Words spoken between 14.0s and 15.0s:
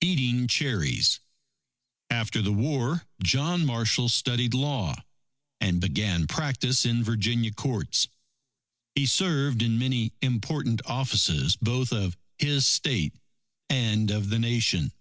of the Nation.